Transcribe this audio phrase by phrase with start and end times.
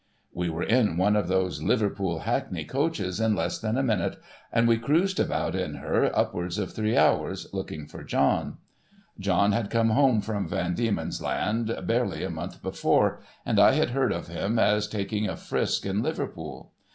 [0.35, 4.17] W'Q were in one of those Liverpool hackney coaches in less than a minute,
[4.51, 8.57] and we cruised about in her upwards of three hours, looking for John.
[9.19, 13.91] John had come home from Van Diemen's Land barely a month before, and I had
[13.91, 16.71] heard of him as taking a frisk in Liverpool.